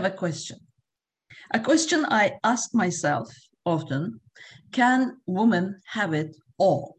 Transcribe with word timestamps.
have 0.00 0.12
a 0.12 0.16
question. 0.16 0.58
A 1.52 1.60
question 1.60 2.06
I 2.06 2.38
ask 2.42 2.74
myself 2.74 3.28
often 3.66 4.20
can 4.72 5.18
women 5.26 5.80
have 5.86 6.14
it 6.14 6.36
all? 6.56 6.96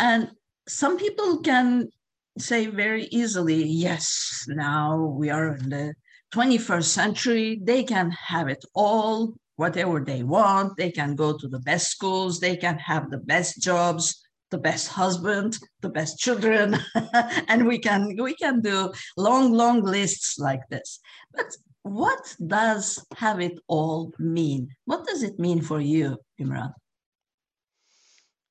And 0.00 0.30
some 0.66 0.96
people 0.98 1.40
can 1.42 1.90
say 2.38 2.66
very 2.66 3.04
easily, 3.04 3.62
yes, 3.62 4.44
now 4.48 5.14
we 5.20 5.30
are 5.30 5.54
in 5.56 5.68
the 5.68 5.94
21st 6.34 6.90
century, 7.00 7.60
they 7.62 7.84
can 7.84 8.10
have 8.10 8.48
it 8.48 8.64
all, 8.74 9.34
whatever 9.54 10.00
they 10.00 10.24
want. 10.24 10.76
They 10.76 10.90
can 10.90 11.14
go 11.14 11.38
to 11.38 11.46
the 11.46 11.60
best 11.60 11.90
schools, 11.90 12.40
they 12.40 12.56
can 12.56 12.78
have 12.78 13.10
the 13.10 13.18
best 13.18 13.62
jobs, 13.62 14.23
the 14.50 14.58
best 14.58 14.88
husband, 14.88 15.58
the 15.80 15.88
best 15.88 16.18
children, 16.18 16.78
and 17.48 17.66
we 17.66 17.78
can 17.78 18.16
we 18.22 18.34
can 18.34 18.60
do 18.60 18.92
long, 19.16 19.52
long 19.52 19.82
lists 19.82 20.38
like 20.38 20.68
this. 20.70 21.00
But 21.32 21.56
what 21.82 22.36
does 22.46 23.04
have 23.16 23.40
it 23.40 23.58
all 23.68 24.12
mean? 24.18 24.68
What 24.86 25.06
does 25.06 25.22
it 25.22 25.38
mean 25.38 25.60
for 25.60 25.80
you, 25.80 26.18
Imran? 26.40 26.72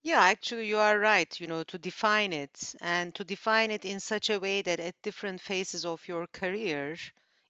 Yeah, 0.04 0.22
actually, 0.22 0.68
you 0.68 0.78
are 0.78 1.00
right, 1.00 1.40
you 1.40 1.48
know, 1.48 1.64
to 1.64 1.78
define 1.78 2.34
it 2.34 2.76
and 2.82 3.16
to 3.16 3.24
define 3.24 3.72
it 3.72 3.86
in 3.86 4.00
such 4.02 4.30
a 4.30 4.40
way 4.40 4.62
that 4.62 4.80
at 4.82 5.02
different 5.02 5.40
phases 5.40 5.86
of 5.86 6.06
your 6.08 6.28
career, 6.28 6.98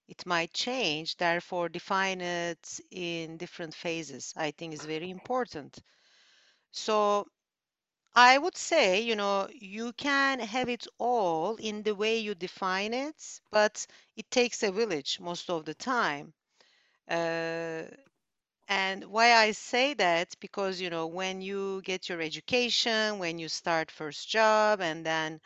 it 0.08 0.24
might 0.24 0.54
change. 0.54 1.16
Therefore, 1.16 1.68
define 1.68 2.20
it 2.20 2.80
in 2.92 3.36
different 3.38 3.74
phases, 3.74 4.32
I 4.36 4.52
think 4.52 4.72
is 4.72 4.84
very 4.84 5.10
important. 5.10 5.78
So 6.70 7.26
I 8.16 8.38
would 8.38 8.56
say, 8.56 9.00
you 9.00 9.14
know, 9.16 9.48
you 9.52 9.92
can 9.92 10.40
have 10.40 10.68
it 10.68 10.86
all 10.98 11.56
in 11.56 11.82
the 11.82 11.94
way 11.94 12.18
you 12.18 12.34
define 12.34 12.92
it, 12.94 13.40
but 13.50 13.86
it 14.16 14.30
takes 14.30 14.62
a 14.62 14.72
village 14.72 15.20
most 15.20 15.48
of 15.50 15.64
the 15.64 15.74
time. 15.74 16.32
Uh, 17.08 17.84
and 18.68 19.04
why 19.06 19.32
I 19.34 19.52
say 19.52 19.94
that, 19.94 20.34
because, 20.40 20.80
you 20.80 20.90
know, 20.90 21.06
when 21.06 21.40
you 21.42 21.82
get 21.82 22.08
your 22.08 22.20
education, 22.20 23.18
when 23.18 23.38
you 23.38 23.48
start 23.48 23.90
first 23.90 24.28
job, 24.28 24.80
and 24.80 25.04
then 25.06 25.40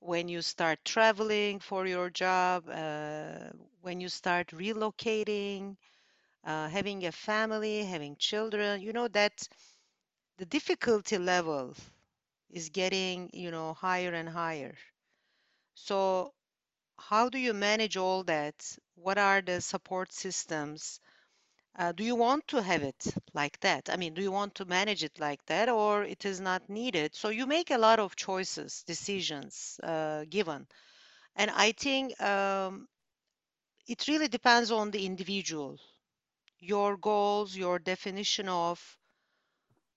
when 0.00 0.28
you 0.28 0.42
start 0.42 0.84
traveling 0.84 1.60
for 1.60 1.86
your 1.86 2.10
job, 2.10 2.68
uh, 2.68 3.50
when 3.82 4.00
you 4.00 4.08
start 4.08 4.48
relocating, 4.48 5.76
uh, 6.44 6.68
having 6.68 7.04
a 7.06 7.12
family, 7.12 7.84
having 7.84 8.16
children, 8.16 8.80
you 8.82 8.92
know, 8.92 9.08
that 9.08 9.48
the 10.38 10.46
difficulty 10.46 11.18
level 11.18 11.74
is 12.50 12.70
getting, 12.70 13.30
you 13.32 13.50
know, 13.50 13.74
higher 13.74 14.12
and 14.14 14.28
higher. 14.28 14.74
So 15.74 16.34
how 16.98 17.28
do 17.30 17.38
you 17.38 17.54
manage 17.54 17.96
all 17.96 18.24
that? 18.24 18.78
What 18.96 19.18
are 19.18 19.42
the 19.42 19.60
support 19.60 20.12
systems? 20.12 21.00
Uh, 21.78 21.92
do 21.92 22.04
you 22.04 22.16
want 22.16 22.48
to 22.48 22.62
have 22.62 22.82
it 22.82 23.14
like 23.34 23.60
that? 23.60 23.90
I 23.90 23.96
mean, 23.96 24.14
do 24.14 24.22
you 24.22 24.32
want 24.32 24.56
to 24.56 24.66
manage 24.66 25.04
it 25.04 25.20
like 25.20 25.44
that, 25.46 25.68
or 25.68 26.04
it 26.04 26.24
is 26.26 26.40
not 26.40 26.68
needed? 26.70 27.14
So 27.16 27.30
you 27.30 27.46
make 27.46 27.70
a 27.70 27.78
lot 27.78 28.00
of 28.00 28.16
choices, 28.16 28.82
decisions 28.84 29.80
uh, 29.82 30.24
given, 30.30 30.66
and 31.36 31.50
I 31.52 31.72
think 31.72 32.20
um, 32.22 32.88
it 33.88 34.06
really 34.06 34.28
depends 34.28 34.70
on 34.70 34.92
the 34.92 35.04
individual, 35.06 35.78
your 36.60 36.96
goals, 36.96 37.56
your 37.56 37.78
definition 37.78 38.48
of 38.48 38.98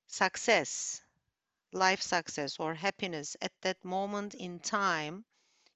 success, 0.07 1.01
life 1.71 2.01
success 2.01 2.57
or 2.59 2.73
happiness 2.73 3.35
at 3.41 3.53
that 3.61 3.83
moment 3.83 4.33
in 4.33 4.59
time 4.59 5.25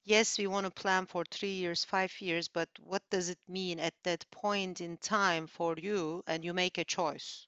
yes, 0.06 0.38
we 0.38 0.48
want 0.48 0.66
to 0.66 0.72
plan 0.72 1.06
for 1.06 1.24
three 1.26 1.54
years, 1.54 1.84
five 1.84 2.14
years, 2.20 2.48
but 2.48 2.70
what 2.80 3.02
does 3.10 3.30
it 3.30 3.40
mean 3.48 3.80
at 3.80 3.94
that 4.04 4.30
point 4.32 4.82
in 4.82 4.98
time 4.98 5.48
for 5.48 5.76
you? 5.78 6.24
And 6.28 6.44
you 6.44 6.54
make 6.54 6.78
a 6.78 6.84
choice. 6.84 7.48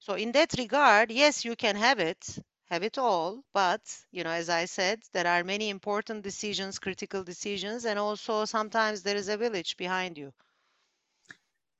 So, 0.00 0.14
in 0.14 0.32
that 0.32 0.54
regard, 0.58 1.10
yes, 1.10 1.44
you 1.44 1.56
can 1.56 1.76
have 1.76 1.98
it, 1.98 2.38
have 2.66 2.82
it 2.82 2.98
all, 2.98 3.42
but, 3.52 3.80
you 4.10 4.24
know, 4.24 4.30
as 4.30 4.48
I 4.50 4.66
said, 4.66 5.02
there 5.12 5.26
are 5.26 5.44
many 5.44 5.70
important 5.70 6.22
decisions, 6.22 6.78
critical 6.78 7.24
decisions, 7.24 7.84
and 7.84 7.98
also 7.98 8.44
sometimes 8.44 9.02
there 9.02 9.16
is 9.16 9.28
a 9.28 9.36
village 9.36 9.76
behind 9.76 10.18
you. 10.18 10.32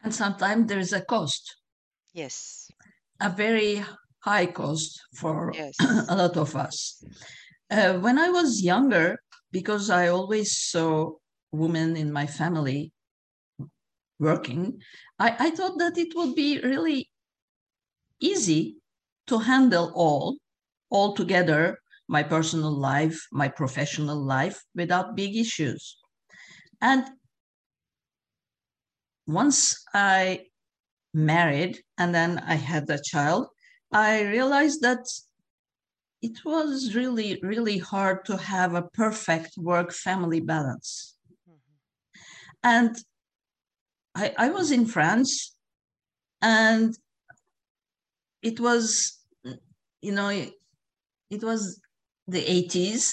And 0.03 0.14
sometimes 0.14 0.69
there 0.69 0.78
is 0.78 0.93
a 0.93 1.03
cost. 1.03 1.56
Yes. 2.12 2.70
A 3.20 3.31
very 3.31 3.84
high 4.24 4.46
cost 4.46 5.00
for 5.14 5.52
yes. 5.54 5.74
a 6.08 6.16
lot 6.16 6.36
of 6.36 6.56
us. 6.56 7.04
Uh, 7.70 7.94
when 7.98 8.18
I 8.18 8.30
was 8.30 8.62
younger, 8.62 9.18
because 9.52 9.90
I 9.90 10.08
always 10.08 10.56
saw 10.56 11.12
women 11.52 11.96
in 11.96 12.10
my 12.12 12.26
family 12.26 12.92
working, 14.18 14.80
I, 15.18 15.36
I 15.38 15.50
thought 15.50 15.78
that 15.78 15.98
it 15.98 16.16
would 16.16 16.34
be 16.34 16.60
really 16.60 17.10
easy 18.20 18.76
to 19.26 19.38
handle 19.38 19.92
all, 19.94 20.38
all 20.90 21.14
together, 21.14 21.78
my 22.08 22.22
personal 22.22 22.72
life, 22.72 23.18
my 23.32 23.48
professional 23.48 24.16
life, 24.16 24.62
without 24.74 25.16
big 25.16 25.36
issues. 25.36 25.96
And 26.80 27.04
once 29.26 29.84
I 29.94 30.46
married 31.12 31.80
and 31.98 32.14
then 32.14 32.38
I 32.38 32.54
had 32.54 32.88
a 32.90 33.00
child, 33.02 33.48
I 33.94 34.22
realized 34.22 34.82
that 34.82 35.06
it 36.21 36.44
was 36.44 36.97
really, 36.97 37.38
really 37.43 37.78
hard 37.78 38.25
to 38.25 38.37
have 38.37 38.75
a 38.75 38.82
perfect 38.82 39.56
work 39.56 39.93
family 39.93 40.41
balance. 40.41 41.15
Mm-hmm. 41.49 42.19
And 42.65 42.97
I, 44.16 44.34
I 44.37 44.49
was 44.50 44.72
in 44.72 44.87
France 44.87 45.55
and 46.43 46.99
it 48.43 48.59
was, 48.59 49.21
you 50.03 50.12
know, 50.12 50.28
it, 50.28 50.55
it 51.31 51.44
was 51.44 51.81
the 52.26 52.43
80s, 52.43 53.12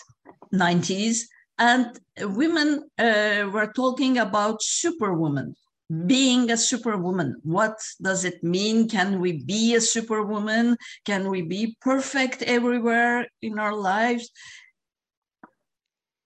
90s, 0.52 1.20
and 1.60 2.00
women 2.20 2.90
uh, 2.98 3.48
were 3.54 3.72
talking 3.76 4.18
about 4.18 4.64
superwoman 4.64 5.56
being 5.92 6.50
a 6.50 6.58
superwoman. 6.58 7.36
What 7.44 7.78
does 8.02 8.24
it 8.24 8.44
mean? 8.44 8.88
Can 8.88 9.20
we 9.20 9.44
be 9.44 9.76
a 9.76 9.82
superwoman? 9.82 10.78
Can 11.06 11.30
we 11.30 11.42
be 11.42 11.76
perfect 11.82 12.42
everywhere 12.44 13.28
in 13.42 13.60
our 13.60 13.76
lives? 13.76 14.30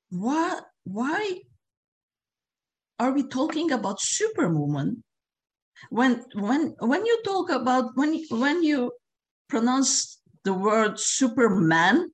What 0.10 0.66
why 0.84 1.42
are 3.00 3.12
we 3.12 3.24
talking 3.24 3.72
about 3.72 4.00
superwoman? 4.00 5.04
When 5.90 6.24
when 6.36 6.76
when 6.80 7.06
you 7.06 7.22
talk 7.26 7.50
about 7.50 7.96
when 7.96 8.22
when 8.30 8.64
you 8.64 8.92
pronounce 9.50 10.22
the 10.44 10.54
word 10.54 11.00
superman 11.00 12.12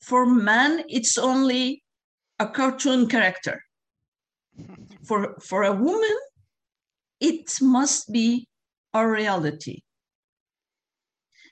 for 0.00 0.24
man 0.24 0.82
it's 0.88 1.18
only 1.18 1.84
a 2.38 2.46
cartoon 2.46 3.06
character. 3.06 3.60
For 5.04 5.34
for 5.40 5.64
a 5.64 5.72
woman 5.72 6.16
it 7.20 7.60
must 7.60 8.10
be 8.12 8.48
a 8.94 9.06
reality. 9.06 9.82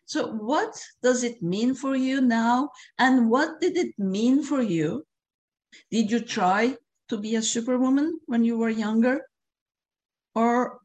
So, 0.06 0.32
what 0.32 0.74
does 1.02 1.22
it 1.22 1.42
mean 1.42 1.74
for 1.74 1.94
you 1.94 2.20
now? 2.20 2.70
And 2.98 3.30
what 3.30 3.60
did 3.60 3.76
it 3.76 3.98
mean 3.98 4.42
for 4.42 4.62
you? 4.62 5.04
Did 5.90 6.10
you 6.10 6.20
try 6.20 6.76
to 7.08 7.18
be 7.18 7.36
a 7.36 7.42
superwoman 7.42 8.20
when 8.26 8.44
you 8.44 8.58
were 8.58 8.70
younger? 8.70 9.20
Or 10.34 10.80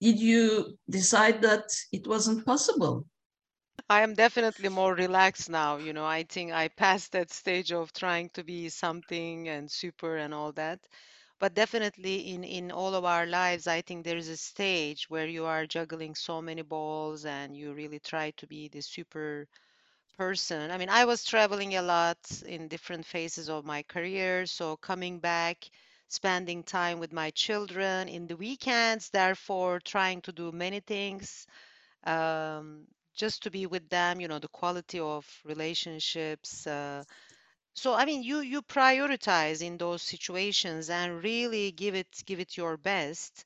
did 0.00 0.18
you 0.18 0.78
decide 0.88 1.42
that 1.42 1.68
it 1.92 2.06
wasn't 2.06 2.46
possible? 2.46 3.06
I 3.88 4.02
am 4.02 4.14
definitely 4.14 4.68
more 4.68 4.94
relaxed 4.94 5.50
now. 5.50 5.76
You 5.78 5.92
know, 5.92 6.04
I 6.04 6.22
think 6.22 6.52
I 6.52 6.68
passed 6.68 7.10
that 7.12 7.32
stage 7.32 7.72
of 7.72 7.92
trying 7.92 8.30
to 8.30 8.44
be 8.44 8.68
something 8.68 9.48
and 9.48 9.70
super 9.70 10.16
and 10.16 10.32
all 10.32 10.52
that 10.52 10.86
but 11.40 11.54
definitely 11.54 12.32
in 12.34 12.44
in 12.44 12.70
all 12.72 12.94
of 12.94 13.04
our 13.04 13.26
lives 13.26 13.66
i 13.66 13.80
think 13.82 14.04
there 14.04 14.16
is 14.16 14.28
a 14.28 14.36
stage 14.36 15.08
where 15.10 15.26
you 15.26 15.44
are 15.44 15.66
juggling 15.66 16.14
so 16.14 16.40
many 16.42 16.62
balls 16.62 17.24
and 17.24 17.56
you 17.56 17.72
really 17.74 17.98
try 18.00 18.30
to 18.32 18.46
be 18.46 18.68
the 18.68 18.80
super 18.82 19.46
person. 20.18 20.70
I 20.70 20.78
mean 20.78 20.88
i 20.90 21.04
was 21.04 21.24
traveling 21.24 21.76
a 21.76 21.82
lot 21.82 22.18
in 22.46 22.68
different 22.68 23.06
phases 23.06 23.48
of 23.48 23.64
my 23.64 23.82
career 23.82 24.46
so 24.46 24.76
coming 24.76 25.18
back 25.20 25.68
spending 26.08 26.62
time 26.62 26.98
with 27.00 27.12
my 27.12 27.30
children 27.30 28.08
in 28.08 28.26
the 28.26 28.36
weekends 28.36 29.10
therefore 29.10 29.80
trying 29.80 30.20
to 30.22 30.32
do 30.32 30.52
many 30.52 30.80
things 30.80 31.46
um, 32.04 32.86
just 33.14 33.42
to 33.44 33.50
be 33.50 33.66
with 33.66 33.88
them 33.90 34.20
you 34.20 34.28
know 34.28 34.38
the 34.38 34.48
quality 34.48 35.00
of 35.00 35.26
relationships 35.44 36.66
uh, 36.66 37.02
so 37.76 37.94
i 37.94 38.04
mean 38.04 38.22
you 38.24 38.40
you 38.40 38.60
prioritize 38.62 39.62
in 39.62 39.78
those 39.78 40.02
situations 40.02 40.90
and 40.90 41.22
really 41.22 41.70
give 41.72 41.94
it 41.94 42.08
give 42.26 42.40
it 42.40 42.56
your 42.56 42.76
best. 42.76 43.44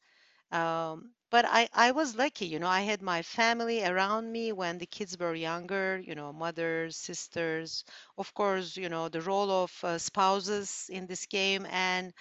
Um, 0.52 1.12
but 1.30 1.44
I, 1.46 1.68
I 1.74 1.92
was 1.92 2.16
lucky 2.16 2.46
you 2.46 2.60
know 2.60 2.68
i 2.68 2.82
had 2.82 3.02
my 3.02 3.22
family 3.22 3.84
around 3.84 4.30
me 4.32 4.52
when 4.52 4.78
the 4.78 4.86
kids 4.86 5.18
were 5.18 5.34
younger 5.34 6.00
you 6.06 6.14
know 6.14 6.32
mothers 6.32 6.96
sisters 6.96 7.84
of 8.18 8.32
course 8.34 8.76
you 8.76 8.88
know 8.90 9.08
the 9.10 9.22
role 9.22 9.50
of 9.50 9.72
uh, 9.84 9.98
spouses 9.98 10.86
in 10.90 11.06
this 11.08 11.26
game. 11.26 11.66
And 11.70 12.14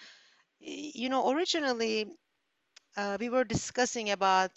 you 0.59 1.09
know, 1.09 1.31
originally 1.31 2.07
uh, 2.97 3.17
we 3.19 3.29
were 3.29 3.43
discussing 3.43 4.11
about 4.11 4.53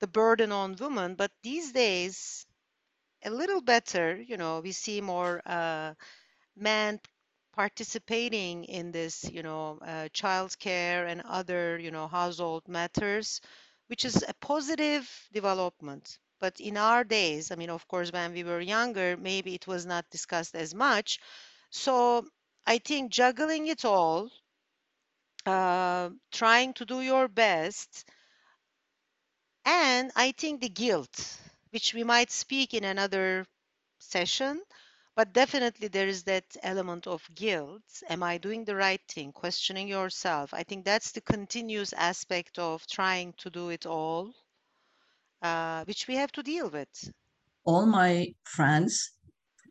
the 0.00 0.06
burden 0.08 0.52
on 0.52 0.76
women, 0.80 1.14
but 1.14 1.30
these 1.42 1.72
days, 1.72 2.46
a 3.24 3.30
little 3.30 3.62
better, 3.62 4.16
you 4.16 4.36
know, 4.38 4.60
we 4.60 4.72
see 4.72 5.00
more 5.02 5.42
uh, 5.46 5.94
men 6.56 7.00
participating 7.54 8.64
in 8.64 8.92
this, 8.92 9.24
you 9.30 9.42
know, 9.42 9.78
uh, 9.82 10.08
child 10.12 10.58
care 10.58 11.06
and 11.06 11.22
other, 11.22 11.78
you 11.78 11.90
know, 11.90 12.08
household 12.08 12.66
matters, 12.68 13.40
which 13.88 14.04
is 14.04 14.24
a 14.26 14.34
positive 14.40 15.08
development. 15.32 16.18
But 16.40 16.60
in 16.60 16.76
our 16.76 17.04
days, 17.04 17.50
I 17.50 17.56
mean, 17.56 17.70
of 17.70 17.86
course, 17.88 18.12
when 18.12 18.32
we 18.32 18.44
were 18.44 18.60
younger, 18.60 19.16
maybe 19.16 19.54
it 19.54 19.66
was 19.66 19.86
not 19.86 20.10
discussed 20.10 20.54
as 20.54 20.74
much. 20.74 21.20
So 21.70 22.26
I 22.66 22.78
think 22.78 23.12
juggling 23.12 23.68
it 23.68 23.84
all, 23.84 24.30
uh, 25.46 26.10
trying 26.32 26.72
to 26.74 26.84
do 26.84 27.00
your 27.00 27.28
best, 27.28 28.04
and 29.64 30.12
I 30.14 30.30
think 30.32 30.60
the 30.60 30.68
guilt, 30.68 31.38
which 31.70 31.94
we 31.94 32.04
might 32.04 32.30
speak 32.30 32.74
in 32.74 32.84
another 32.84 33.44
session, 33.98 34.62
but 35.14 35.32
definitely 35.32 35.88
there 35.88 36.08
is 36.08 36.22
that 36.24 36.44
element 36.62 37.06
of 37.06 37.28
guilt. 37.34 37.82
Am 38.08 38.22
I 38.22 38.38
doing 38.38 38.64
the 38.64 38.76
right 38.76 39.00
thing? 39.08 39.32
Questioning 39.32 39.86
yourself. 39.86 40.54
I 40.54 40.62
think 40.62 40.84
that's 40.84 41.12
the 41.12 41.20
continuous 41.20 41.92
aspect 41.92 42.58
of 42.58 42.86
trying 42.86 43.34
to 43.38 43.50
do 43.50 43.68
it 43.68 43.84
all, 43.84 44.32
uh, 45.42 45.84
which 45.84 46.08
we 46.08 46.14
have 46.14 46.32
to 46.32 46.42
deal 46.42 46.70
with. 46.70 46.88
All 47.64 47.86
my 47.86 48.34
friends, 48.44 49.12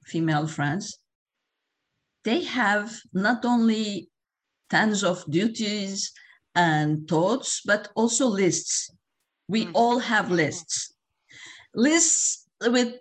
female 0.05 0.47
friends, 0.47 0.99
they 2.23 2.43
have 2.43 2.95
not 3.13 3.43
only 3.43 4.09
tons 4.69 5.03
of 5.03 5.25
duties 5.29 6.11
and 6.53 7.07
thoughts, 7.07 7.61
but 7.65 7.89
also 7.95 8.27
lists. 8.27 8.91
We 9.47 9.65
mm-hmm. 9.65 9.75
all 9.75 9.99
have 9.99 10.25
mm-hmm. 10.25 10.35
lists. 10.35 10.93
Lists 11.73 12.47
with 12.61 12.95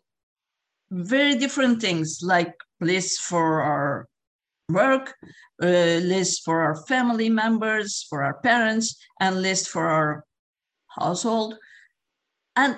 very 0.90 1.36
different 1.36 1.80
things 1.80 2.20
like 2.22 2.54
lists 2.80 3.18
for 3.18 3.62
our 3.62 4.08
work, 4.68 5.14
uh, 5.62 5.66
lists 5.66 6.40
for 6.40 6.60
our 6.62 6.76
family 6.86 7.28
members, 7.28 8.06
for 8.08 8.22
our 8.22 8.40
parents, 8.40 8.96
and 9.20 9.42
lists 9.42 9.68
for 9.68 9.86
our 9.86 10.24
household. 10.98 11.54
And 12.56 12.76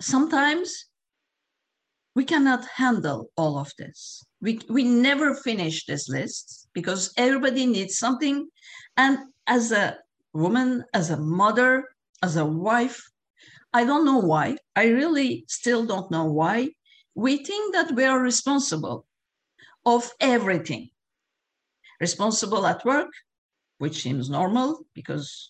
sometimes 0.00 0.86
we 2.14 2.24
cannot 2.24 2.64
handle 2.66 3.30
all 3.36 3.58
of 3.58 3.72
this. 3.78 4.24
We, 4.40 4.60
we 4.68 4.84
never 4.84 5.34
finish 5.34 5.86
this 5.86 6.08
list 6.08 6.68
because 6.72 7.12
everybody 7.16 7.66
needs 7.66 7.98
something. 7.98 8.48
And 8.96 9.18
as 9.46 9.72
a 9.72 9.98
woman, 10.32 10.84
as 10.94 11.10
a 11.10 11.16
mother, 11.16 11.84
as 12.22 12.36
a 12.36 12.44
wife, 12.46 13.00
I 13.72 13.84
don't 13.84 14.04
know 14.04 14.18
why. 14.18 14.56
I 14.74 14.86
really 14.88 15.44
still 15.48 15.84
don't 15.84 16.10
know 16.10 16.24
why 16.24 16.70
we 17.18 17.36
think 17.36 17.74
that 17.74 17.90
we 17.96 18.04
are 18.04 18.20
responsible 18.20 19.04
of 19.84 20.08
everything. 20.20 20.88
Responsible 22.00 22.64
at 22.64 22.84
work, 22.84 23.10
which 23.78 24.02
seems 24.02 24.30
normal 24.30 24.86
because 24.94 25.48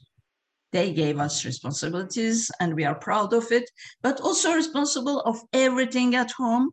they 0.72 0.94
gave 0.94 1.18
us 1.18 1.44
responsibilities 1.44 2.50
and 2.58 2.74
we 2.74 2.86
are 2.86 2.94
proud 2.94 3.34
of 3.34 3.52
it, 3.52 3.68
but 4.00 4.18
also 4.22 4.54
responsible 4.54 5.20
of 5.20 5.42
everything 5.52 6.14
at 6.14 6.30
home. 6.30 6.70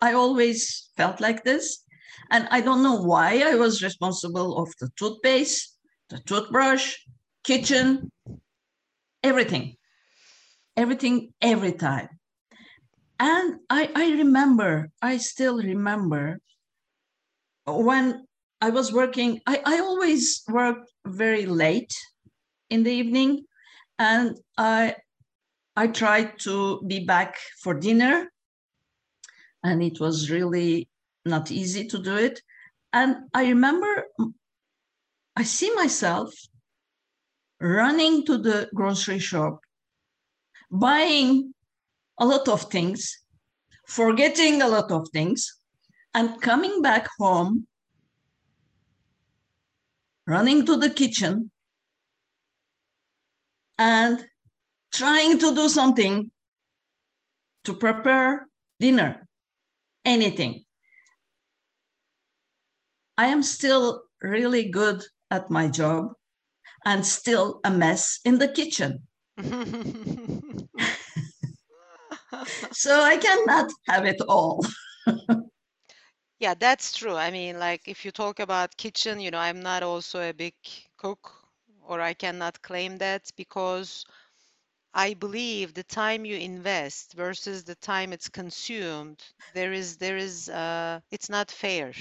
I 0.00 0.12
always 0.12 0.90
felt 0.96 1.20
like 1.20 1.42
this. 1.42 1.82
And 2.30 2.46
I 2.52 2.60
don't 2.60 2.84
know 2.84 3.02
why 3.02 3.42
I 3.44 3.56
was 3.56 3.82
responsible 3.82 4.56
of 4.58 4.68
the 4.80 4.88
toothpaste, 4.96 5.76
the 6.10 6.20
toothbrush, 6.20 6.94
kitchen, 7.42 8.12
everything, 9.24 9.74
everything, 10.76 11.32
every 11.42 11.72
time 11.72 12.17
and 13.18 13.60
I, 13.68 13.90
I 13.94 14.10
remember, 14.12 14.90
I 15.02 15.16
still 15.18 15.58
remember 15.58 16.40
when 17.66 18.26
I 18.60 18.70
was 18.70 18.92
working, 18.92 19.40
I, 19.46 19.60
I 19.64 19.78
always 19.80 20.42
worked 20.48 20.92
very 21.06 21.46
late 21.46 21.94
in 22.70 22.82
the 22.82 22.90
evening 22.92 23.44
and 23.98 24.36
I 24.56 24.96
I 25.76 25.86
tried 25.86 26.40
to 26.40 26.82
be 26.88 27.04
back 27.04 27.36
for 27.62 27.72
dinner 27.72 28.32
and 29.62 29.82
it 29.82 30.00
was 30.00 30.28
really 30.28 30.88
not 31.24 31.52
easy 31.52 31.86
to 31.86 31.98
do 32.02 32.16
it. 32.16 32.40
And 32.92 33.28
I 33.32 33.48
remember 33.48 34.06
I 35.36 35.44
see 35.44 35.72
myself 35.74 36.34
running 37.60 38.26
to 38.26 38.38
the 38.38 38.68
grocery 38.74 39.20
shop, 39.20 39.60
buying 40.70 41.54
a 42.20 42.26
lot 42.26 42.48
of 42.48 42.62
things, 42.62 43.18
forgetting 43.86 44.62
a 44.62 44.68
lot 44.68 44.90
of 44.90 45.08
things, 45.12 45.60
and 46.14 46.40
coming 46.40 46.82
back 46.82 47.08
home, 47.18 47.66
running 50.26 50.66
to 50.66 50.76
the 50.76 50.90
kitchen, 50.90 51.50
and 53.78 54.26
trying 54.92 55.38
to 55.38 55.54
do 55.54 55.68
something 55.68 56.30
to 57.64 57.74
prepare 57.74 58.48
dinner, 58.80 59.26
anything. 60.04 60.64
I 63.16 63.26
am 63.26 63.42
still 63.42 64.02
really 64.22 64.70
good 64.70 65.04
at 65.30 65.50
my 65.50 65.68
job 65.68 66.12
and 66.84 67.04
still 67.04 67.60
a 67.64 67.70
mess 67.70 68.20
in 68.24 68.38
the 68.38 68.48
kitchen. 68.48 69.02
so 72.72 73.00
I 73.00 73.16
cannot 73.16 73.70
have 73.88 74.04
it 74.06 74.20
all. 74.28 74.60
yeah, 76.40 76.54
that's 76.54 76.96
true. 76.96 77.14
I 77.16 77.30
mean, 77.30 77.58
like 77.58 77.82
if 77.86 78.04
you 78.04 78.10
talk 78.10 78.40
about 78.40 78.76
kitchen, 78.76 79.20
you 79.20 79.30
know, 79.30 79.38
I'm 79.38 79.60
not 79.60 79.82
also 79.82 80.20
a 80.20 80.32
big 80.32 80.54
cook, 80.96 81.32
or 81.86 82.00
I 82.00 82.14
cannot 82.14 82.62
claim 82.62 82.98
that 82.98 83.30
because 83.36 84.04
I 84.94 85.14
believe 85.14 85.74
the 85.74 85.84
time 85.84 86.24
you 86.24 86.36
invest 86.36 87.14
versus 87.14 87.64
the 87.64 87.74
time 87.76 88.12
it's 88.12 88.28
consumed, 88.28 89.22
there 89.54 89.72
is 89.72 89.96
there 89.98 90.16
is 90.16 90.48
uh, 90.48 91.00
it's 91.10 91.28
not 91.30 91.50
fair. 91.50 91.92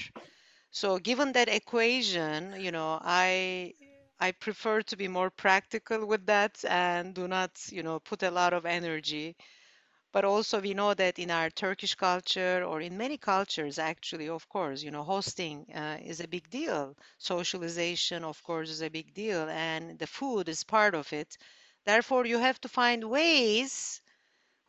So 0.72 0.98
given 1.00 1.34
that 1.34 1.50
equation, 1.50 2.60
you 2.60 2.72
know, 2.72 3.00
I 3.02 3.74
I 4.20 4.32
prefer 4.32 4.82
to 4.84 4.96
be 4.98 5.08
more 5.08 5.30
practical 5.30 6.06
with 6.06 6.26
that 6.28 6.64
and 6.68 7.14
do 7.14 7.28
not, 7.28 7.52
you 7.72 7.84
know, 7.84 8.00
put 8.00 8.24
a 8.24 8.32
lot 8.32 8.54
of 8.54 8.66
energy 8.66 9.36
but 10.18 10.26
also 10.26 10.60
we 10.60 10.74
know 10.74 10.96
that 10.96 11.20
in 11.20 11.30
our 11.30 11.52
Turkish 11.52 11.94
culture 11.94 12.64
or 12.66 12.82
in 12.82 12.98
many 12.98 13.18
cultures, 13.20 13.78
actually, 13.78 14.28
of 14.30 14.50
course, 14.50 14.82
you 14.82 14.90
know, 14.90 15.04
hosting 15.04 15.68
uh, 15.76 16.00
is 16.04 16.20
a 16.22 16.28
big 16.28 16.50
deal. 16.50 16.96
Socialization, 17.20 18.24
of 18.24 18.42
course, 18.44 18.70
is 18.72 18.82
a 18.82 18.90
big 18.90 19.14
deal, 19.14 19.48
and 19.50 20.00
the 20.00 20.08
food 20.08 20.50
is 20.50 20.64
part 20.64 20.96
of 20.96 21.14
it. 21.14 21.38
Therefore, 21.86 22.26
you 22.26 22.40
have 22.40 22.60
to 22.62 22.70
find 22.70 23.04
ways 23.04 24.02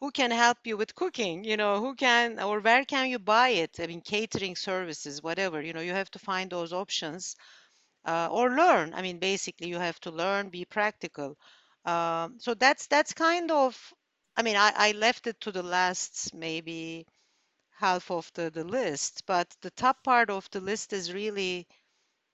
who 0.00 0.11
can 0.11 0.31
help 0.33 0.59
you 0.64 0.76
with 0.76 0.95
cooking 0.95 1.45
you 1.45 1.57
know 1.57 1.81
who 1.81 1.95
can 1.95 2.40
or 2.40 2.61
where 2.61 2.85
can 2.85 3.09
you 3.11 3.19
buy 3.19 3.50
it 3.50 3.81
i 3.81 3.87
mean 3.87 4.00
catering 4.02 4.57
services 4.57 5.23
whatever 5.23 5.62
you 5.62 5.73
know 5.73 5.81
you 5.81 5.93
have 5.93 6.11
to 6.11 6.19
find 6.19 6.50
those 6.50 6.73
options 6.73 7.37
uh, 8.07 8.28
or 8.31 8.50
learn 8.50 8.95
i 8.95 9.02
mean 9.02 9.19
basically 9.19 9.69
you 9.69 9.78
have 9.78 10.00
to 10.00 10.11
learn 10.11 10.50
be 10.50 10.64
practical 10.64 11.37
um, 11.87 12.37
so 12.38 12.55
that's 12.55 12.87
that's 12.88 13.14
kind 13.14 13.50
of 13.50 13.95
I 14.38 14.42
mean, 14.42 14.57
I, 14.57 14.73
I 14.75 14.92
left 14.92 15.26
it 15.26 15.38
to 15.42 15.52
the 15.52 15.62
last 15.62 16.33
maybe 16.35 17.07
half 17.78 18.11
of 18.11 18.30
the, 18.35 18.50
the 18.50 18.64
list, 18.64 19.25
but 19.26 19.49
the 19.62 19.71
top 19.73 20.04
part 20.04 20.30
of 20.30 20.49
the 20.50 20.61
list 20.61 20.92
is 20.95 21.12
really 21.12 21.66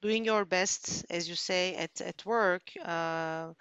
doing 0.02 0.24
your 0.24 0.44
best, 0.46 1.04
as 1.10 1.28
you 1.28 1.36
say, 1.36 1.76
at, 1.76 2.00
at 2.00 2.24
work. 2.26 2.62
Uh, 2.84 3.54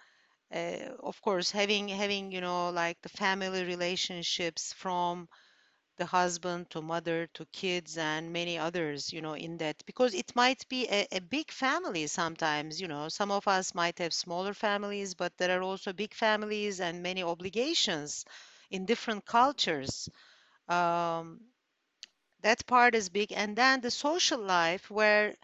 uh, 0.54 0.80
of 1.04 1.22
course, 1.22 1.52
having 1.52 1.88
having 1.90 2.32
you 2.32 2.42
know 2.42 2.70
like 2.72 3.02
the 3.02 3.10
family 3.10 3.64
relationships 3.66 4.74
from 4.74 5.30
the 5.98 6.06
husband 6.06 6.70
to 6.70 6.82
mother 6.82 7.28
to 7.34 7.46
kids 7.54 7.98
and 7.98 8.34
many 8.34 8.58
others 8.58 9.14
you 9.14 9.22
know 9.22 9.34
in 9.34 9.58
that 9.58 9.84
because 9.86 10.14
it 10.14 10.36
might 10.36 10.68
be 10.70 10.88
a, 10.90 11.08
a, 11.12 11.22
big 11.22 11.52
family 11.52 12.08
sometimes 12.08 12.82
you 12.82 12.88
know. 12.88 13.10
Some 13.10 13.32
of 13.32 13.48
us 13.48 13.76
might 13.76 14.00
have 14.00 14.14
smaller 14.14 14.54
families 14.54 15.14
but 15.14 15.38
there 15.38 15.58
are 15.58 15.64
also 15.64 15.94
big 15.94 16.14
families 16.14 16.80
and 16.80 17.04
many 17.04 17.24
obligations 17.24 18.26
in 18.72 18.86
different 18.86 19.26
cultures. 19.26 20.10
Um, 20.68 21.42
that 22.42 22.66
part 22.68 22.96
is 22.96 23.10
big. 23.10 23.32
And 23.32 23.56
then 23.56 23.82
the 23.82 23.92
social 23.92 24.40
life 24.40 24.92
where 24.92 25.36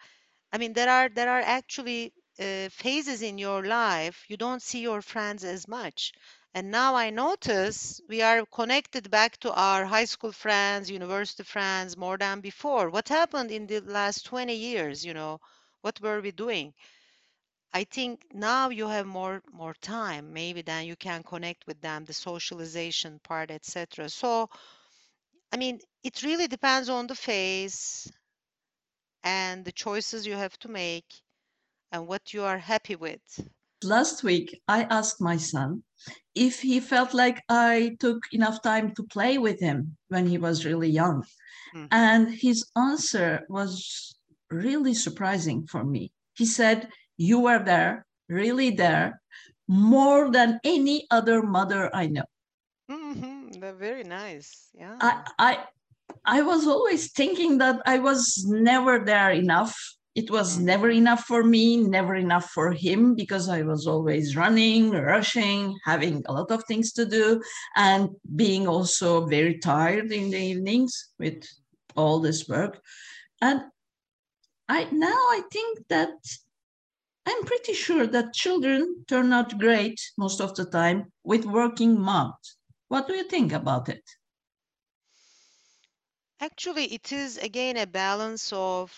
i 0.53 0.58
mean 0.58 0.74
there 0.74 0.89
are 0.89 1.10
there 1.10 1.29
are 1.29 1.41
actually 1.41 2.13
uh, 2.39 2.70
phases 2.70 3.22
in 3.22 3.38
your 3.38 3.65
life. 3.65 4.25
You 4.29 4.38
don't 4.38 4.62
see 4.62 4.82
your 4.82 5.01
friends 5.01 5.44
as 5.44 5.68
much 5.68 6.13
and 6.53 6.72
now 6.72 6.96
I 6.96 7.10
notice 7.12 8.01
we 8.10 8.22
are 8.22 8.46
connected 8.46 9.10
back 9.12 9.38
to 9.39 9.51
our 9.53 9.86
high 9.86 10.06
school 10.06 10.32
friends, 10.32 10.89
university 10.89 11.44
friends 11.44 11.98
more 11.98 12.18
than 12.18 12.41
before. 12.41 12.89
What 12.89 13.10
happened 13.10 13.51
in 13.51 13.68
the 13.68 13.82
last 13.82 14.25
20 14.25 14.53
years? 14.56 15.06
You 15.06 15.13
know, 15.13 15.39
what 15.82 16.01
were 16.01 16.22
we 16.22 16.32
doing? 16.32 16.74
I 17.74 17.84
think 17.84 18.25
now 18.34 18.70
you 18.70 18.88
have 18.88 19.06
more 19.08 19.41
more 19.51 19.74
time, 19.75 20.34
maybe 20.34 20.62
then 20.62 20.86
you 20.86 20.96
can 20.96 21.24
connect 21.24 21.65
with 21.68 21.82
them, 21.82 22.06
the 22.06 22.13
socialization 22.13 23.20
part, 23.20 23.51
etc. 23.51 24.10
So, 24.10 24.50
I 25.51 25.58
mean, 25.58 25.79
it 26.03 26.24
really 26.24 26.48
depends 26.48 26.89
on 26.89 27.08
the 27.08 27.15
phase 27.15 28.12
and 29.24 29.65
the 29.65 29.72
choices 29.72 30.27
you 30.27 30.34
have 30.34 30.58
to 30.60 30.68
make 30.68 31.22
and 31.91 32.08
what 32.08 32.34
you 32.34 32.44
are 32.44 32.58
happy 32.58 32.96
with. 32.96 33.50
Last 33.84 34.24
week, 34.24 34.62
I 34.68 34.84
asked 34.84 35.22
my 35.22 35.38
son 35.38 35.84
if 36.36 36.62
he 36.62 36.80
felt 36.80 37.14
like 37.14 37.44
I 37.50 37.96
took 38.00 38.24
enough 38.32 38.62
time 38.62 38.94
to 38.96 39.04
play 39.04 39.38
with 39.38 39.60
him 39.60 39.98
when 40.10 40.28
he 40.28 40.38
was 40.38 40.66
really 40.66 40.90
young. 40.90 41.24
Mhm. 41.74 41.88
And 41.92 42.30
his 42.32 42.66
answer 42.76 43.46
was 43.50 44.16
really 44.50 44.94
surprising 44.94 45.68
for 45.68 45.84
me. 45.84 46.12
He 46.36 46.46
said, 46.46 46.90
You 47.18 47.40
were 47.40 47.64
there, 47.64 48.06
really 48.28 48.72
there, 48.72 49.22
more 49.68 50.32
than 50.32 50.60
any 50.64 51.06
other 51.12 51.42
mother 51.42 51.94
I 51.94 52.08
know. 52.08 52.26
Mm-hmm. 52.90 53.60
They're 53.60 53.74
very 53.74 54.04
nice. 54.04 54.70
Yeah. 54.74 54.98
I, 55.00 55.24
I, 55.38 55.66
I 56.26 56.42
was 56.42 56.68
always 56.68 57.12
thinking 57.12 57.60
that 57.60 57.82
I 57.86 58.00
was 58.00 58.44
never 58.48 59.00
there 59.00 59.32
enough. 59.32 59.76
It 60.16 60.32
was 60.32 60.60
never 60.60 60.89
enough 60.89 61.25
for 61.25 61.44
me, 61.44 61.78
never 61.78 62.16
enough 62.16 62.50
for 62.50 62.72
him, 62.72 63.16
because 63.16 63.48
I 63.48 63.62
was 63.62 63.88
always 63.88 64.36
running, 64.36 64.89
rushing, 64.92 65.78
having 65.86 66.24
a 66.28 66.34
lot 66.34 66.51
of 66.51 66.63
things 66.66 66.92
to 66.94 67.06
do, 67.06 67.42
and 67.75 68.10
being 68.36 68.68
also 68.68 69.25
very 69.28 69.60
tired 69.60 70.12
in 70.12 70.32
the 70.32 70.38
evenings 70.38 71.10
with 71.20 71.44
all 71.96 72.20
this 72.20 72.48
work. 72.48 72.82
And 73.42 73.62
I 74.68 74.89
now 74.92 75.08
I 75.08 75.44
think 75.51 75.88
that 75.89 76.10
I'm 77.25 77.44
pretty 77.44 77.74
sure 77.74 78.08
that 78.08 78.34
children 78.34 79.06
turn 79.08 79.32
out 79.32 79.60
great 79.60 80.01
most 80.18 80.42
of 80.42 80.56
the 80.56 80.66
time 80.66 81.12
with 81.24 81.46
working 81.46 82.00
moms. 82.00 82.58
What 82.88 83.08
do 83.08 83.13
you 83.13 83.24
think 83.24 83.54
about 83.54 83.88
it? 83.88 84.04
Actually, 86.39 86.86
it 86.86 87.12
is 87.12 87.38
again 87.38 87.78
a 87.78 87.86
balance 87.86 88.51
of, 88.51 88.92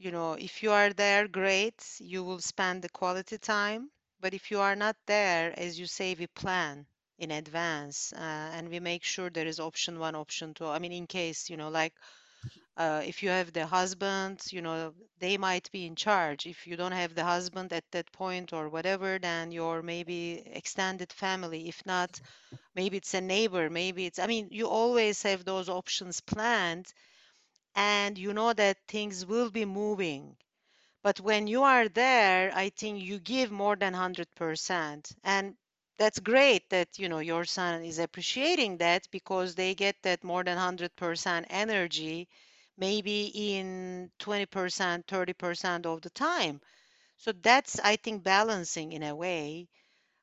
you 0.00 0.10
know, 0.12 0.34
if 0.34 0.62
you 0.62 0.72
are 0.72 0.92
there, 0.92 1.28
great, 1.28 1.84
you 2.00 2.24
will 2.24 2.40
spend 2.40 2.82
the 2.82 2.88
quality 2.88 3.38
time. 3.38 3.90
But 4.20 4.34
if 4.34 4.50
you 4.50 4.60
are 4.60 4.76
not 4.76 4.96
there, 5.06 5.54
as 5.58 5.78
you 5.78 5.86
say, 5.86 6.14
we 6.18 6.26
plan 6.28 6.86
in 7.18 7.30
advance 7.30 8.12
uh, 8.14 8.18
and 8.54 8.68
we 8.70 8.80
make 8.80 9.04
sure 9.04 9.30
there 9.30 9.46
is 9.46 9.60
option 9.60 9.98
one, 9.98 10.14
option 10.16 10.54
two. 10.54 10.66
I 10.66 10.78
mean, 10.80 10.92
in 10.92 11.06
case, 11.06 11.50
you 11.50 11.56
know, 11.58 11.68
like 11.70 11.94
uh, 12.76 13.02
if 13.04 13.22
you 13.22 13.28
have 13.30 13.52
the 13.52 13.66
husband, 13.66 14.42
you 14.50 14.62
know, 14.62 14.94
they 15.18 15.36
might 15.38 15.70
be 15.72 15.86
in 15.86 15.96
charge. 15.96 16.46
If 16.46 16.66
you 16.66 16.76
don't 16.76 16.92
have 16.92 17.14
the 17.14 17.24
husband 17.24 17.72
at 17.72 17.84
that 17.92 18.10
point 18.12 18.52
or 18.52 18.68
whatever, 18.68 19.18
then 19.18 19.52
your 19.52 19.82
maybe 19.82 20.42
extended 20.46 21.12
family. 21.12 21.68
If 21.68 21.84
not, 21.86 22.20
maybe 22.74 22.98
it's 22.98 23.14
a 23.14 23.20
neighbor, 23.22 23.70
maybe 23.70 24.06
it's, 24.06 24.20
I 24.20 24.26
mean, 24.28 24.48
you 24.52 24.68
always 24.68 25.22
have 25.24 25.44
those 25.44 25.68
options 25.70 26.20
planned 26.22 26.92
and 27.80 28.18
you 28.18 28.32
know 28.34 28.52
that 28.54 28.78
things 28.88 29.26
will 29.26 29.50
be 29.50 29.64
moving. 29.66 30.36
But 31.02 31.20
when 31.20 31.46
you 31.46 31.62
are 31.64 31.88
there, 31.88 32.50
I 32.54 32.70
think 32.70 33.02
you 33.02 33.18
give 33.20 33.50
more 33.50 33.76
than 33.76 33.92
100%. 33.92 35.12
And 35.24 35.56
that's 35.98 36.18
great 36.20 36.70
that, 36.70 36.98
you 36.98 37.08
know, 37.08 37.18
your 37.20 37.44
son 37.44 37.84
is 37.84 37.98
appreciating 37.98 38.78
that 38.78 39.08
because 39.10 39.54
they 39.54 39.74
get 39.74 39.96
that 40.02 40.24
more 40.24 40.42
than 40.44 40.56
100% 40.56 41.46
energy 41.50 42.28
maybe 42.78 43.26
in 43.34 44.10
20%, 44.18 45.06
30% 45.06 45.86
of 45.86 46.00
the 46.02 46.10
time. 46.10 46.60
So 47.18 47.32
that's, 47.32 47.80
I 47.80 47.96
think, 47.96 48.24
balancing 48.24 48.92
in 48.92 49.02
a 49.04 49.14
way. 49.14 49.68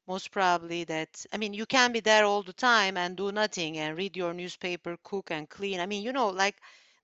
Most 0.07 0.31
probably 0.31 0.85
that, 0.85 1.25
I 1.31 1.37
mean, 1.37 1.53
you 1.53 1.67
can 1.67 1.91
be 1.93 1.99
there 1.99 2.25
all 2.25 2.41
the 2.43 2.53
time 2.53 2.97
and 2.97 3.15
do 3.15 3.31
nothing 3.31 3.77
and 3.77 3.95
read 3.97 4.17
your 4.17 4.33
newspaper, 4.33 4.97
cook 5.03 5.31
and 5.31 5.47
clean. 5.49 5.79
I 5.79 5.85
mean, 5.85 6.03
you 6.03 6.13
know, 6.13 6.29
like 6.29 6.57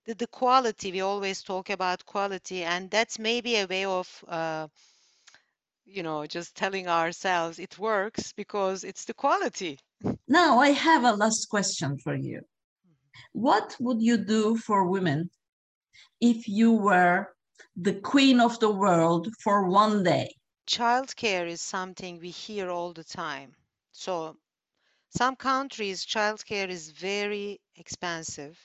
the, 0.04 0.14
the 0.14 0.26
quality, 0.26 0.92
we 0.92 1.00
always 1.00 1.42
talk 1.42 1.70
about 1.70 2.04
quality, 2.04 2.62
and 2.62 2.90
that's 2.90 3.18
maybe 3.18 3.56
a 3.56 3.66
way 3.66 3.84
of, 3.84 4.24
uh, 4.28 4.68
you 5.86 6.02
know, 6.02 6.26
just 6.26 6.54
telling 6.54 6.88
ourselves 6.88 7.58
it 7.58 7.78
works 7.78 8.32
because 8.32 8.84
it's 8.84 9.04
the 9.04 9.14
quality. 9.14 9.78
Now 10.28 10.58
I 10.58 10.70
have 10.70 11.04
a 11.04 11.12
last 11.12 11.48
question 11.48 11.98
for 11.98 12.14
you. 12.14 12.40
What 13.32 13.76
would 13.80 14.02
you 14.02 14.16
do 14.18 14.56
for 14.56 14.88
women 14.88 15.30
if 16.20 16.48
you 16.48 16.72
were 16.72 17.28
the 17.76 17.94
queen 17.94 18.40
of 18.40 18.58
the 18.60 18.70
world 18.70 19.28
for 19.42 19.68
one 19.68 20.02
day? 20.02 20.34
Childcare 20.66 21.46
is 21.46 21.60
something 21.60 22.18
we 22.18 22.30
hear 22.30 22.70
all 22.70 22.92
the 22.92 23.04
time. 23.04 23.54
So, 23.92 24.36
some 25.16 25.36
countries, 25.36 26.04
childcare 26.04 26.68
is 26.68 26.90
very 26.90 27.60
expensive. 27.76 28.58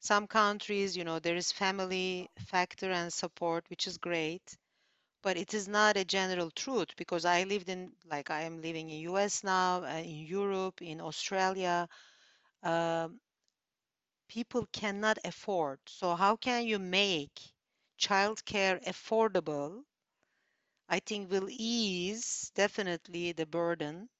Some 0.00 0.26
countries, 0.26 0.96
you 0.96 1.04
know, 1.04 1.20
there 1.20 1.36
is 1.36 1.52
family 1.52 2.28
factor 2.46 2.90
and 2.90 3.12
support, 3.12 3.64
which 3.70 3.86
is 3.86 3.98
great, 3.98 4.56
but 5.22 5.36
it 5.38 5.54
is 5.54 5.68
not 5.68 5.96
a 5.96 6.04
general 6.04 6.50
truth 6.52 6.96
because 6.96 7.24
I 7.24 7.44
lived 7.44 7.68
in, 7.70 7.92
like 8.06 8.30
I 8.30 8.42
am 8.42 8.62
living 8.62 8.90
in 8.90 9.00
US 9.02 9.44
now, 9.44 9.84
uh, 9.84 9.88
in 9.98 10.26
Europe, 10.26 10.82
in 10.82 11.00
Australia. 11.00 11.88
Um, 12.62 13.20
people 14.26 14.64
cannot 14.72 15.18
afford. 15.24 15.78
So 15.86 16.14
how 16.14 16.36
can 16.36 16.64
you 16.66 16.78
make 16.78 17.52
childcare 17.98 18.82
affordable? 18.84 19.84
I 20.86 20.98
think 21.00 21.30
will 21.30 21.48
ease 21.48 22.52
definitely 22.54 23.32
the 23.32 23.46
burden 23.46 24.10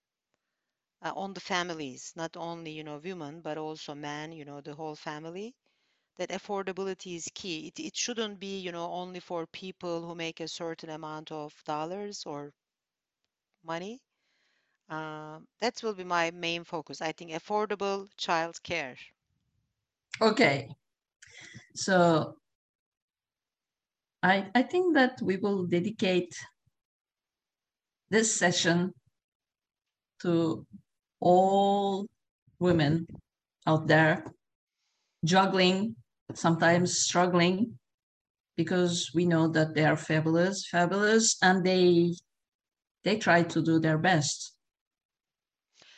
uh, 1.03 1.13
on 1.17 1.35
the 1.35 1.41
families, 1.41 2.13
not 2.15 2.37
only 2.37 2.71
you 2.71 2.85
know 2.85 2.99
women 2.99 3.41
but 3.41 3.59
also 3.59 3.97
men, 3.97 4.31
you 4.31 4.45
know 4.45 4.61
the 4.61 4.77
whole 4.77 4.95
family. 4.95 5.57
That 6.19 6.31
affordability 6.31 7.17
is 7.17 7.29
key. 7.35 7.69
It, 7.69 7.81
it 7.81 7.97
shouldn't 7.97 8.41
be 8.41 8.59
you 8.59 8.73
know 8.73 8.91
only 8.93 9.21
for 9.21 9.47
people 9.47 10.07
who 10.07 10.15
make 10.15 10.41
a 10.41 10.49
certain 10.49 10.91
amount 10.91 11.31
of 11.33 11.53
dollars 11.65 12.25
or 12.27 12.53
money. 13.65 14.01
Um, 14.89 15.47
that 15.61 15.81
will 15.83 15.95
be 15.95 16.05
my 16.05 16.31
main 16.31 16.65
focus. 16.65 17.03
I 17.03 17.13
think 17.13 17.31
affordable 17.31 18.09
child 18.17 18.63
care. 18.63 18.97
Okay. 20.21 20.69
So 21.75 22.37
I, 24.23 24.51
I 24.55 24.63
think 24.63 24.95
that 24.95 25.21
we 25.23 25.37
will 25.37 25.67
dedicate 25.67 26.35
this 28.11 28.35
session 28.35 28.93
to 30.23 30.67
all 31.21 32.07
women 32.59 33.07
out 33.67 33.87
there 33.87 34.25
juggling, 35.25 35.95
sometimes 36.35 36.99
struggling, 36.99 37.79
because 38.57 39.13
we 39.15 39.27
know 39.27 39.49
that 39.49 39.75
they 39.75 39.85
are 39.85 39.97
fabulous, 39.97 40.67
fabulous, 40.69 41.37
and 41.43 41.65
they 41.67 42.15
they 43.05 43.19
try 43.19 43.43
to 43.45 43.63
do 43.63 43.81
their 43.81 43.99
best. 43.99 44.57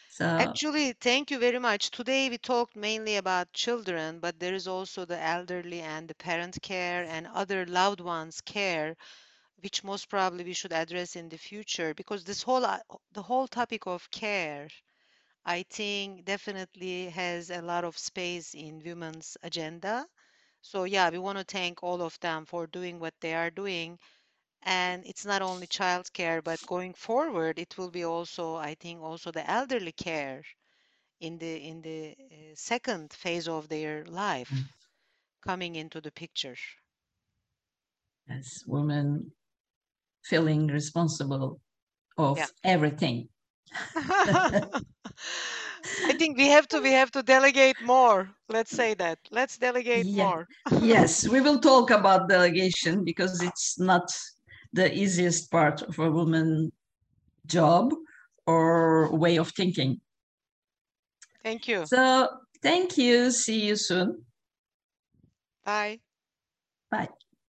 So 0.08 0.26
Actually, 0.36 0.92
thank 0.94 1.30
you 1.30 1.38
very 1.38 1.60
much. 1.60 1.92
Today 1.92 2.28
we 2.28 2.36
talked 2.36 2.74
mainly 2.74 3.14
about 3.14 3.52
children, 3.52 4.18
but 4.18 4.40
there 4.40 4.54
is 4.54 4.66
also 4.66 5.04
the 5.04 5.20
elderly 5.20 5.80
and 5.80 6.08
the 6.08 6.16
parent 6.16 6.60
care 6.62 7.04
and 7.04 7.28
other 7.28 7.64
loved 7.64 8.00
ones 8.00 8.40
care, 8.40 8.96
which 9.58 9.84
most 9.84 10.08
probably 10.08 10.44
we 10.44 10.52
should 10.54 10.72
address 10.72 11.16
in 11.16 11.28
the 11.28 11.38
future 11.38 11.94
because 11.94 12.24
this 12.24 12.42
whole 12.42 12.64
uh, 12.64 12.80
the 13.12 13.22
whole 13.22 13.46
topic 13.48 13.86
of 13.86 14.10
care, 14.10 14.68
I 15.44 15.64
think 15.64 16.24
definitely 16.24 17.10
has 17.10 17.50
a 17.50 17.62
lot 17.62 17.84
of 17.84 17.98
space 17.98 18.54
in 18.54 18.82
women's 18.84 19.36
agenda. 19.42 20.08
So 20.62 20.84
yeah, 20.84 21.10
we 21.10 21.18
want 21.18 21.38
to 21.38 21.44
thank 21.44 21.82
all 21.82 22.02
of 22.02 22.18
them 22.20 22.46
for 22.46 22.66
doing 22.66 22.98
what 23.00 23.14
they 23.20 23.34
are 23.34 23.50
doing. 23.50 23.98
And 24.62 25.06
it's 25.06 25.24
not 25.26 25.42
only 25.42 25.66
child 25.68 26.12
care, 26.12 26.42
but 26.42 26.66
going 26.66 26.94
forward, 26.94 27.58
it 27.58 27.78
will 27.78 27.90
be 27.90 28.04
also, 28.04 28.56
I 28.56 28.74
think, 28.74 29.02
also 29.02 29.32
the 29.32 29.48
elderly 29.50 29.92
care 29.92 30.44
in 31.20 31.38
the 31.38 31.56
in 31.64 31.82
the 31.82 32.16
uh, 32.32 32.54
second 32.56 33.12
phase 33.12 33.48
of 33.48 33.68
their 33.68 34.04
life 34.06 34.52
Mm. 34.52 34.70
coming 35.42 35.76
into 35.76 36.00
the 36.00 36.12
picture. 36.12 36.56
as 38.28 38.64
women 38.66 39.32
feeling 40.24 40.68
responsible 40.68 41.60
of 42.18 42.38
Yeah. 42.38 42.48
everything. 42.64 43.28
I 46.04 46.12
think 46.12 46.36
we 46.36 46.48
have 46.48 46.66
to 46.68 46.80
we 46.80 46.92
have 46.92 47.10
to 47.12 47.22
delegate 47.22 47.80
more. 47.80 48.30
Let's 48.48 48.70
say 48.70 48.94
that. 48.94 49.18
Let's 49.30 49.58
delegate 49.58 50.06
Yeah. 50.06 50.24
more. 50.24 50.48
yes, 50.82 51.28
we 51.28 51.40
will 51.40 51.58
talk 51.60 51.90
about 51.90 52.28
delegation 52.28 53.04
because 53.04 53.42
it's 53.42 53.78
not 53.78 54.10
the 54.72 54.92
easiest 54.94 55.50
part 55.50 55.82
of 55.82 55.98
a 55.98 56.10
woman 56.10 56.72
job 57.46 57.92
or 58.46 59.14
way 59.16 59.36
of 59.38 59.50
thinking. 59.50 60.00
Thank 61.42 61.68
you. 61.68 61.84
So 61.86 62.28
thank 62.62 62.98
you. 62.98 63.30
See 63.30 63.66
you 63.66 63.76
soon. 63.76 64.24
Bye. 65.64 66.00
Bye. 66.90 67.08